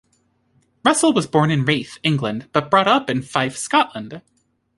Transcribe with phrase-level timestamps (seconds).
[0.83, 4.19] Russell was born in Reeth, England but brought up in Fife, Scotland.